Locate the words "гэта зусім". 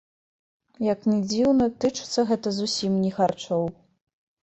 2.33-2.99